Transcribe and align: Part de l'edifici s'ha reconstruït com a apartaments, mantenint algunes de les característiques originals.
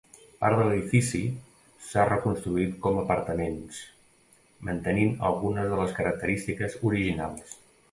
Part 0.43 0.55
de 0.59 0.63
l'edifici 0.69 1.19
s'ha 1.89 2.05
reconstruït 2.07 2.73
com 2.87 2.97
a 2.97 3.03
apartaments, 3.03 3.83
mantenint 4.71 5.15
algunes 5.31 5.71
de 5.75 5.81
les 5.85 5.97
característiques 6.01 6.81
originals. 6.93 7.57